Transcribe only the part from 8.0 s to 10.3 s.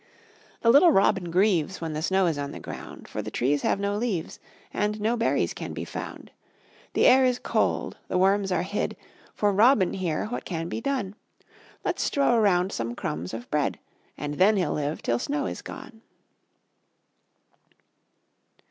the worms are hid; For robin here